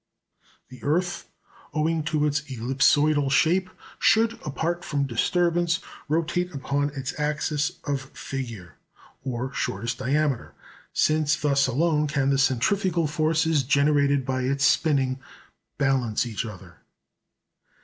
The 0.69 0.81
earth, 0.81 1.29
owing 1.75 2.01
to 2.05 2.25
its 2.25 2.41
ellipsoidal 2.49 3.29
shape, 3.29 3.69
should, 3.99 4.33
apart 4.43 4.83
from 4.83 5.05
disturbance, 5.05 5.79
rotate 6.09 6.51
upon 6.55 6.89
its 6.95 7.13
"axis 7.19 7.73
of 7.83 8.09
figure," 8.17 8.77
or 9.23 9.53
shortest 9.53 9.99
diameter; 9.99 10.55
since 10.91 11.35
thus 11.35 11.67
alone 11.67 12.07
can 12.07 12.31
the 12.31 12.39
centrifugal 12.39 13.05
forces 13.05 13.61
generated 13.61 14.25
by 14.25 14.41
its 14.41 14.65
spinning 14.65 15.19
balance 15.77 16.25
each 16.25 16.47
other. 16.47 16.77